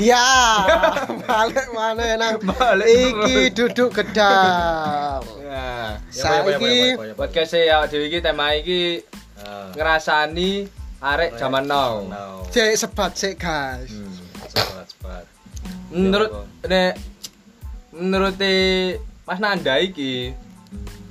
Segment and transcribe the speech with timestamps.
[0.00, 0.24] Ya,
[1.28, 5.20] balik mana nang Balik iki duduk gedang.
[5.44, 6.00] Ya.
[6.08, 9.04] Saiki Podcast ya dhewe iki tema iki
[9.76, 10.66] ngrasani
[10.96, 12.00] arek zaman now.
[12.48, 13.92] cek sebat cek guys.
[14.48, 15.24] Cepat, cepat.
[15.92, 16.30] Menurut
[16.64, 16.92] Ya, nek
[17.92, 18.36] menurut
[19.28, 20.32] Mas Nanda iki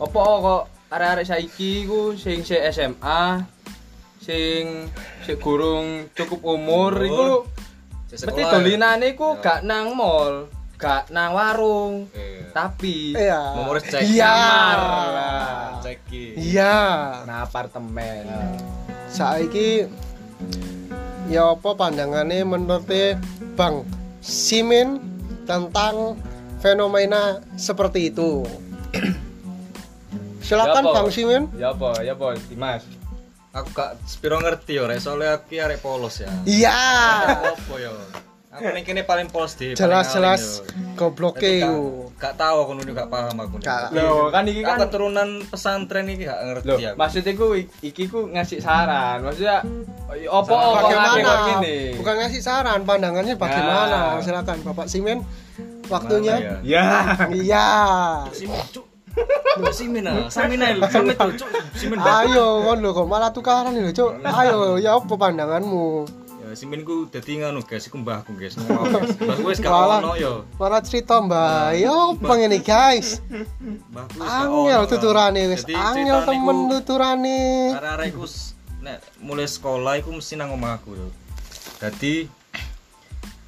[0.00, 3.44] apa kok arek-arek saiki ku sing sik SMA
[4.20, 4.88] sing
[5.22, 7.04] sik gurung cukup umur Umur.
[7.04, 7.24] iku
[8.10, 9.42] Sekolah, dolinane iku Ya.
[9.42, 12.50] gak nang mall, gak nang warung, Iya.
[12.50, 13.42] tapi Iya.
[13.54, 14.34] Mau ngurus cek Iya.
[14.34, 14.78] kamar.
[15.86, 16.24] Ceki.
[16.34, 16.76] Iya.
[17.22, 18.24] nang apartemen.
[19.06, 19.86] Saiki
[21.30, 22.90] ya apa pandangannya menurut
[23.54, 23.86] Bang
[24.18, 24.98] Simin
[25.46, 26.18] tentang
[26.58, 28.42] fenomena seperti itu?
[30.46, 30.92] Silakan Ya?
[30.94, 31.42] Bang Simin.
[31.54, 32.02] Ya apa?
[32.02, 32.82] Ya apa, Dimas?
[33.50, 36.30] Aku gak spiro ngerti yo, rek soalnya aku arek polos ya.
[36.44, 36.78] Iya.
[37.50, 37.90] Apa yo?
[38.50, 39.74] Aku ning kene paling polos di.
[39.74, 40.62] Jelas-jelas
[40.94, 42.10] gobloke iku.
[42.14, 43.58] gak tahu aku nuju gak paham aku.
[43.58, 43.90] Gak.
[43.90, 46.96] Loh, kan iki Aku kan keturunan pesantren iki gak Loh, ngerti aku.
[46.96, 47.46] maksudnya ku
[47.80, 49.18] iki ku ngasih saran.
[49.22, 49.66] Maksudnya
[50.28, 51.10] opo kok Bagaimana?
[51.10, 51.76] ngake kok gini?
[51.98, 53.98] Bukan ngasih saran, pandangannya bagaimana?
[54.14, 54.22] Ya.
[54.22, 55.22] Silakan Bapak Simin.
[55.22, 56.34] Mana Waktunya.
[56.38, 56.54] ya?
[56.62, 56.86] Ya.
[57.34, 57.66] Iya.
[59.70, 60.62] Simin, ah, ae Simin
[61.14, 61.50] tuh, cuk.
[61.74, 61.98] Simin.
[62.00, 64.22] Ayo, kon lho kok malah tukaran lho, Cuk.
[64.22, 66.06] Ayo, ya apa pandanganmu?
[66.40, 68.58] Ya Simin ku dadi ngono guys, iku mbahku guys.
[68.58, 70.42] Mbahku wis gak ono yo.
[70.58, 73.22] Para cerita Mbak, ya apa ngene guys?
[73.90, 77.38] Mbahku Angel tuturane wis angel temen tuturane.
[77.76, 81.06] Arek-arek iku s- nek mulai sekolah iku mesti nang omahku yo.
[81.78, 82.26] Dadi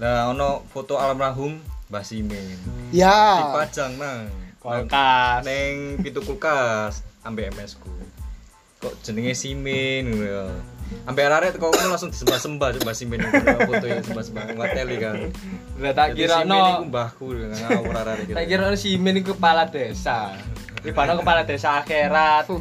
[0.00, 1.60] lah ono foto almarhum
[1.92, 2.56] Mbah Simin.
[2.96, 3.52] Ya.
[3.52, 5.40] Dipajang nang Kulkas.
[5.42, 7.90] neng pintu kulkas ambek MS ku.
[8.76, 10.44] Kok jenenge Simin ngono ya.
[11.04, 13.18] Ambek arek teko kono langsung disembah-sembah coba Simin
[13.66, 15.16] foto yang sembah-sembah ngateli kan.
[15.78, 16.86] Udah tak kira Simin no.
[16.86, 18.36] mbahku ngawur arek gitu.
[18.36, 20.34] Tak kira no si Min iku kepala desa.
[20.82, 22.46] Di mana kepala desa akhirat.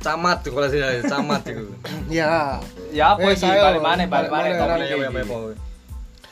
[0.00, 1.68] camat tuh kalau saya camat itu.
[2.08, 2.56] Ya.
[2.88, 4.48] Ya apa Eh, iki saya- balik mana balik mana
[4.80, 4.96] Ya,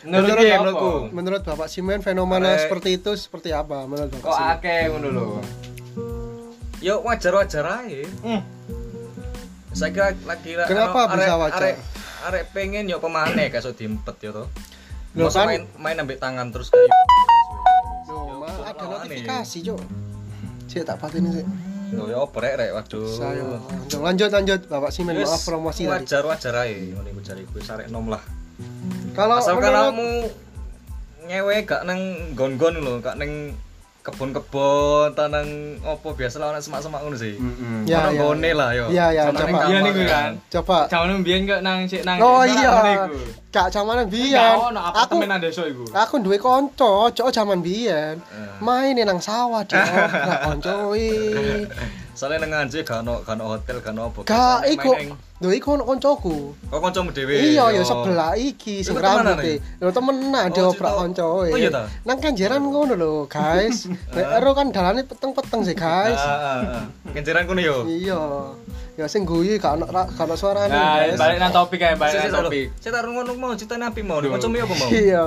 [0.01, 0.91] Menurut Menurut menurutku.
[1.11, 4.53] Menurut Bapak Simen fenomena Arek- seperti itu seperti apa menurut Bapak Kok Simen?
[4.55, 5.27] akeh ngono lho.
[6.79, 8.07] Ya wajar-wajar aja.
[8.23, 8.43] Hmm.
[9.71, 10.67] Saya kira lagi lah.
[10.67, 11.59] Kenapa bisa arek- wajar?
[11.61, 11.77] Arek,
[12.25, 14.47] arek pengen ya pemane kayak diempet ya toh.
[15.13, 16.87] Loh, Masa kan- main main ambek tangan terus kayak
[18.07, 19.81] Loh, ma- ada notifikasi, Cuk.
[20.69, 21.47] Cek tak pateni sih.
[21.89, 23.09] Loh ya apa rek waduh.
[23.09, 23.43] Saya
[23.99, 26.05] lanjut lanjut Bapak Simen maaf promosi tadi.
[26.05, 28.21] wajar wajar aja ngene iku jare gue sarek nom lah.
[29.19, 30.09] Kalau Asal menurut kamu
[31.27, 32.01] ngewe gak nang
[32.33, 33.53] gon-gon lho, gak nang
[34.01, 35.45] kebon-kebon, tanang
[35.83, 37.37] opo biasa lah anak semak-semak ngono sih.
[37.85, 38.55] Ya, Ono ya, gone ya.
[38.55, 38.85] lah yo.
[38.89, 39.45] Ya, ya, Sama coba.
[39.45, 40.31] nang kamar, Iya niku kan.
[40.49, 42.71] coba Jaman mbiyen kok nang sik nang Oh iya.
[42.73, 43.17] ngono iku.
[43.49, 44.55] Gak zaman Kan biyen.
[44.57, 45.85] ono Aku apartemen nang desa iku.
[45.93, 48.17] aku duwe kanca, cok zaman biyen.
[48.17, 48.49] Eh.
[48.59, 49.77] Main nang sawah, cok.
[50.25, 51.11] Gak kancoi.
[52.15, 54.21] Soalnya nang Anjir gak ono gak ono hotel, gak ono apa.
[54.25, 54.91] Gak iku.
[55.39, 56.51] Lho iku ono kancaku.
[56.67, 57.39] Kok kancamu dhewe?
[57.39, 59.55] Iya, ya sebelah iki sing Iku temenan, rambut e.
[59.79, 61.51] Lho temenan dia Oh, obrak kancoe.
[61.55, 61.87] Oh, iya ta?
[62.03, 63.87] Nang kenjeran ngono lho, guys.
[64.19, 66.19] Nek ero kan dalane peteng-peteng sih, guys.
[66.19, 66.85] Ah, ah, ah.
[67.15, 67.87] Kenceran kono yo.
[67.87, 68.51] Iya.
[68.99, 72.35] Ya sing guyu gak ono gak ono suarane, Nah, balik nang topik ae, balik Saya
[72.35, 72.67] nang topik.
[72.83, 74.19] tak ngono mau ceritane api mau.
[74.19, 74.89] Kancamu apa mau?
[74.91, 75.23] Iya.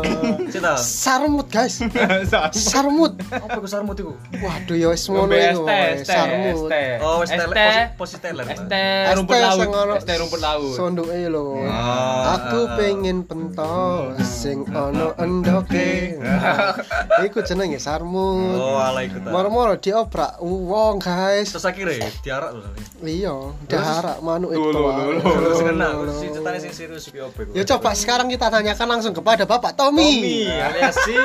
[0.52, 0.76] Cerita.
[0.76, 1.80] Sarmut, guys.
[2.72, 3.16] Sarmut.
[3.32, 4.14] Apa iku sarmut iku?
[4.44, 5.64] Waduh ya wis ngono iku.
[6.04, 6.68] Sarmut.
[7.00, 7.32] Oh, wis
[7.96, 8.46] posisi teler.
[8.52, 8.74] ST
[9.16, 10.76] rumput laut, ST rumput laut.
[10.76, 11.64] Sonduke lho.
[11.68, 16.20] Ah, Aku pengen pentol sing ono endoke.
[17.26, 18.58] Iku jenenge sarmut.
[18.58, 19.30] Oh, ala iku ta.
[19.32, 21.54] Moro-moro diobrak wong, guys.
[21.54, 22.68] Terus akhirnya diarak lho.
[23.02, 23.34] Iya,
[23.66, 24.70] daharak manuk itu.
[27.52, 30.48] Ya coba sekarang kita tanyakan langsung kepada Bapak Tommy Tommy.
[30.48, 31.16] alias si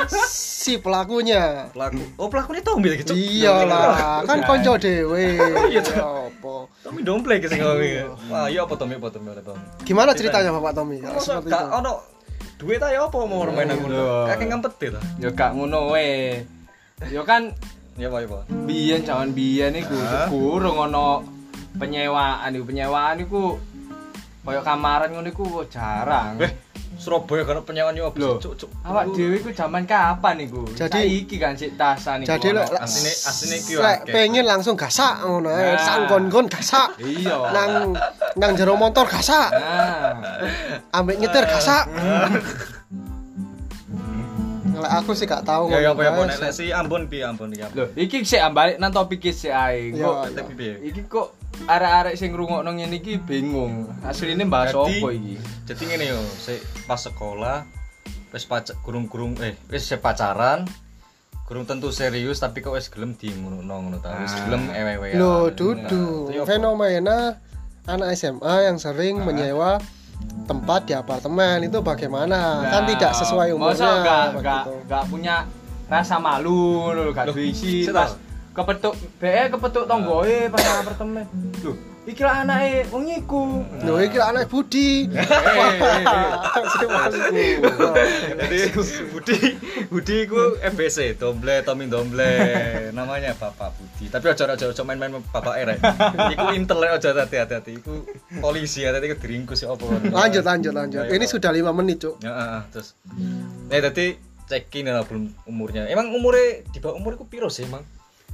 [0.67, 1.71] Si pelakunya.
[1.71, 2.03] pelaku.
[2.15, 3.03] Oh, pelakunya Tommy lagi.
[3.07, 5.39] Iyalah, kan konco dhewe.
[5.71, 6.55] Iya, Ya apa?
[6.83, 8.03] Tommy domplek sing iki.
[8.27, 9.63] Wah, iya apa Tommy apa Tommy apa Tommy?
[9.87, 10.99] Gimana ceritanya Bapak Tommy?
[10.99, 11.71] Seperti gak itu.
[11.73, 11.91] ono
[12.57, 14.25] duit aja apa mau main aku Lho.
[14.27, 16.43] kakek ngempet ta Ya gak ngono wae.
[17.07, 17.53] Ya kan
[17.95, 20.27] ya pak ya pak biyen jaman biyen iku Hah?
[20.29, 21.36] kurang ono
[21.77, 23.43] penyewaan iku penyewaan iku
[24.41, 26.39] koyo kamaran ngono iku jarang.
[26.39, 26.53] eh
[26.97, 30.65] Surabaya kan penyewaan yo Lho, cuk cuk awak dhewe iku jaman kapan iku?
[30.73, 32.31] Jadi- Saiki kan sik tasan iku.
[32.31, 34.13] Jadi lek- asine asine iki yo Lek akeh.
[34.17, 35.77] pengen langsung gasak ngono ae, Nah.
[35.77, 36.97] sangkon-kon gasak.
[36.97, 37.53] Iya.
[37.53, 37.93] Nang
[38.33, 39.53] nang jero motor gasak.
[39.53, 40.17] Nah.
[40.91, 41.85] Ambek nyetir gasak.
[44.73, 47.65] Lek aku sih gak tahu ya ya apa ya nek si Ambon piye Ambon iki
[47.73, 49.89] Loh, iki sik balik nang topik iki sik ae.
[49.91, 50.33] Iya, Kok iya.
[50.33, 53.89] tapi piye iki kok arek-arek sing ngrungokno ngene iki bingung.
[54.05, 55.35] Asline bahas Jadi- apa iki?
[55.65, 57.65] jadi ngene yo sik pas sekolah
[58.29, 58.45] wis
[58.83, 60.63] gurung-gurung eh wis pacaran
[61.43, 64.39] gurung tentu serius tapi kok wis gelem di ngono ngono ta wis Ah.
[64.45, 66.29] gelem ewe-ewe Loh, dudu.
[66.29, 67.39] Iya, Fenomena
[67.87, 69.79] anak SMA yang sering menyewa
[70.43, 72.67] tempat di apartemen itu bagaimana?
[72.67, 73.75] kan Nah, tidak sesuai umurnya.
[73.79, 75.35] Masa enggak enggak enggak punya
[75.87, 77.47] rasa malu lho, gak duwe
[77.87, 78.26] pas tau.
[78.57, 81.25] Kepetuk BE kepetuk tonggoe pas nang apartemen.
[81.61, 81.77] Lho,
[82.09, 83.61] iki lah anake wong iku.
[83.85, 85.05] Loh, iki anak Budi.
[85.13, 85.77] Eh, eh,
[86.73, 88.07] eh.
[88.33, 88.59] Jadi
[89.13, 89.37] Budi
[89.93, 92.33] Budi iku FBC Domble Tommy Domble
[92.97, 95.69] namanya Bapak Budi tapi aja aja aja main-main Bapak R
[96.33, 98.07] iku intel aja hati-hati iku
[98.41, 101.03] polisi hati-hati iku diringkus ya apa lanjut, lanjut, lanjut.
[101.11, 102.23] Ini sudah lima menit, Cuk.
[102.23, 102.97] ya ah, ah, terus
[103.67, 104.17] nah tadi
[104.47, 107.83] cekin lah belum umurnya emang umurnya di bawah umur iku piro sih emang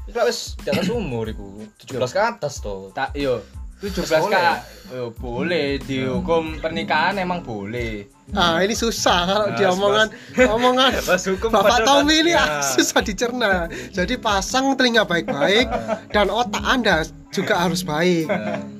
[0.03, 3.39] Iku lah wis di atas umur iku 17 ke atas toh Tak yo
[3.79, 4.31] 17 Boleh.
[4.31, 4.57] kak
[4.89, 8.07] yo boleh dihukum pernikahan emang boleh.
[8.31, 10.07] Ah, ini susah kalau Nah, diomongan
[10.39, 12.39] omongan Pas hukum Bapak Tommy ini ya.
[12.39, 13.67] ah, susah dicerna.
[13.89, 15.67] Jadi pasang telinga baik-baik
[16.09, 18.29] dan otak Anda juga harus baik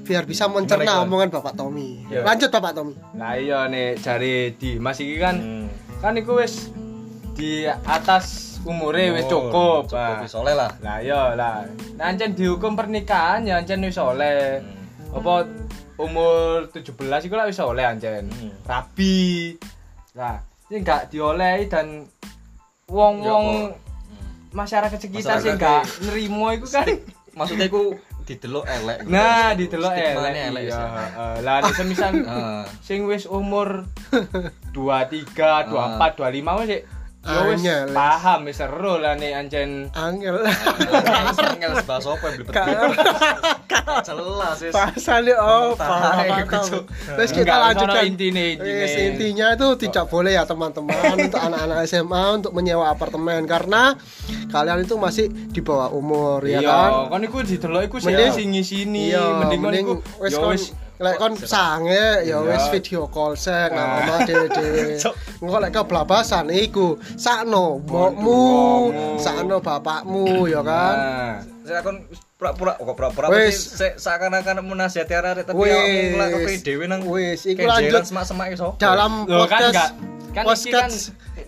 [0.03, 2.03] biar bisa mencerna omongan Bapak Tommy.
[2.07, 2.23] Ya.
[2.23, 2.95] Lanjut Bapak Tommy.
[3.13, 5.67] Lah iya nek jare di Mas iki kan Hmm.
[5.99, 6.71] kan iku wis
[7.33, 9.87] di atas umure wis cukup.
[9.87, 11.67] cukup wis lah Lah iya lah.
[11.99, 14.63] Nah ancen dihukum pernikahan ya ancen wis oleh.
[15.13, 15.45] Apa
[15.95, 16.89] umur 17
[17.27, 18.27] iku lah wis oleh ancen.
[18.27, 18.51] Hmm.
[18.63, 19.55] Rabi.
[20.13, 20.37] Lah,
[20.69, 22.05] ini enggak diolehi dan
[22.85, 23.73] wong-wong
[24.53, 26.85] masyarakat sekitar sih enggak nerimo iku kan.
[27.33, 30.53] maksudnya iku didelok elek Nah, didelok elek.
[30.53, 31.33] elek Iya, heeh.
[31.41, 32.61] Lah nek semisal Ah.
[32.79, 33.89] sing wis umur
[34.77, 36.69] 23, 24, 25 wis
[37.23, 37.87] sik ya wis Angel.
[37.95, 40.35] paham wis seru lah nek ancen Angel.
[41.55, 42.53] Angel bahasa apa yang belibet
[44.03, 44.73] jelas wis
[45.39, 46.77] oh, Tai, Pak gitu.
[46.83, 48.03] Terus kita lanjutkan.
[48.03, 48.59] intine.
[48.59, 53.95] Wis, intinya itu tidak boleh ya teman-teman untuk anak-anak SMA untuk menyewa apartemen karena
[54.51, 56.91] kalian itu masih di bawah umur ya iya kan.
[57.09, 60.63] kon iku didelok iku sing Mending- sing ngisini Iya, mending mending iku wis ya wis
[60.95, 61.89] lek kon sange
[62.21, 62.37] ya Iya.
[62.45, 63.99] wis video call sek nang Ah.
[63.99, 65.01] omah dhewe-dhewe.
[65.41, 68.41] Engko lek keblabasan iku sakno mbokmu,
[69.17, 70.95] sakno bapakmu ya kan.
[70.95, 72.05] Nah, saya kon
[72.37, 73.73] pura-pura kok pura-pura Wis.
[73.95, 75.73] seakan-akan menasihati arek tapi Wis.
[75.73, 78.03] aku mulai dhewe nang Wis, iku lanjut.
[78.03, 79.91] semak-semak iso Dalam Loh, kan podcast.
[80.33, 80.95] Kan podcast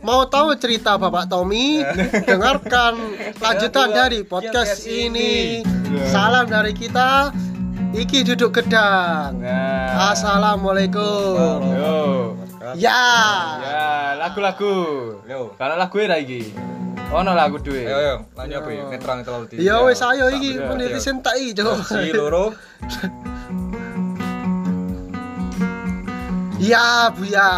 [0.01, 1.81] mau tahu cerita Bapak Tommy
[2.29, 2.93] dengarkan
[3.35, 5.61] lanjutan buat dari podcast podcast ini.
[6.05, 7.33] Salam dari kita
[7.95, 9.39] Iki duduk gedang.
[9.39, 10.11] nah.
[10.11, 11.59] Assalamualaikum.
[11.71, 12.35] Yo.
[12.75, 12.99] Ya.
[13.63, 13.87] Ya,
[14.19, 14.75] lagu-lagu.
[15.23, 15.55] Yo.
[15.55, 16.51] Kalau lagu era iki.
[17.15, 17.85] Ono lagu duwe.
[17.87, 21.53] ayo ayo lanjut apa ya netrang terlalu di Ya wis ayo iki penelitian tak iki,
[21.55, 21.85] Cuk.
[21.85, 22.51] si loro
[26.57, 27.51] Ya, Bu ya.